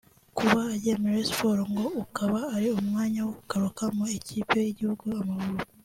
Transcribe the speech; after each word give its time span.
Kuba 0.37 0.59
agiye 0.73 0.95
muri 1.01 1.15
Rayon 1.17 1.29
Sport 1.29 1.59
ngo 1.71 1.85
ukaba 2.03 2.39
ari 2.55 2.67
umwanya 2.81 3.19
wo 3.25 3.31
kugaruka 3.37 3.83
mu 3.97 4.05
ikipe 4.17 4.57
y’igihugu” 4.65 5.05
Amavubi” 5.23 5.63